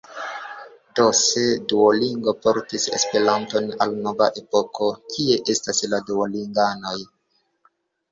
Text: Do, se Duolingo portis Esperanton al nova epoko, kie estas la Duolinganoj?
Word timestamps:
Do, 0.99 1.03
se 1.17 1.41
Duolingo 1.71 2.33
portis 2.45 2.87
Esperanton 2.99 3.67
al 3.87 3.93
nova 4.07 4.29
epoko, 4.41 4.89
kie 5.13 5.37
estas 5.55 5.83
la 5.93 6.01
Duolinganoj? 6.09 6.97